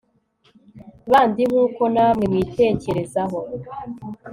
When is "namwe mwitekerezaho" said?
1.93-3.39